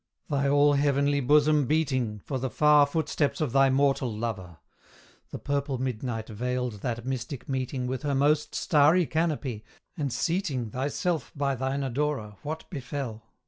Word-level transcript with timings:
thy 0.31 0.49
all 0.49 0.73
heavenly 0.73 1.19
bosom 1.19 1.67
beating 1.67 2.17
For 2.25 2.39
the 2.39 2.49
far 2.49 2.87
footsteps 2.87 3.39
of 3.39 3.51
thy 3.51 3.69
mortal 3.69 4.11
lover; 4.11 4.57
The 5.29 5.37
purple 5.37 5.77
Midnight 5.77 6.27
veiled 6.27 6.81
that 6.81 7.05
mystic 7.05 7.47
meeting 7.47 7.85
With 7.85 8.01
her 8.01 8.15
most 8.15 8.55
starry 8.55 9.05
canopy, 9.05 9.63
and 9.95 10.11
seating 10.11 10.71
Thyself 10.71 11.31
by 11.35 11.53
thine 11.53 11.83
adorer, 11.83 12.37
what 12.41 12.67
befell? 12.71 13.21